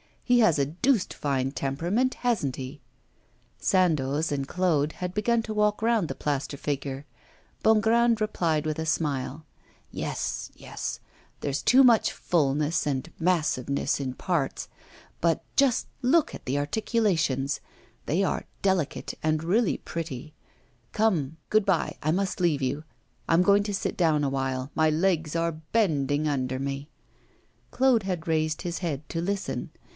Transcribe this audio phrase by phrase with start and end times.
[0.23, 2.79] He has a deuced fine temperament, hasn't he?'
[3.59, 7.05] Sandoz and Claude had begun to walk round the plaster figure.
[7.61, 9.45] Bongrand replied with a smile.
[9.91, 11.01] 'Yes, yes;
[11.41, 14.69] there's too much fulness and massiveness in parts.
[15.19, 17.59] But just look at the articulations,
[18.05, 20.33] they are delicate and really pretty.
[20.93, 22.85] Come, good bye, I must leave you.
[23.27, 24.71] I'm going to sit down a while.
[24.73, 26.89] My legs are bending under me.'
[27.69, 29.69] Claude had raised his head to listen.